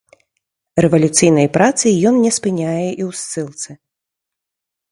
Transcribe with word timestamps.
Рэвалюцыйнай 0.85 1.47
працы 1.59 1.85
ён 2.11 2.15
не 2.23 2.31
спыняе 2.37 2.87
і 2.95 3.03
ў 3.09 3.11
ссылцы. 3.21 3.71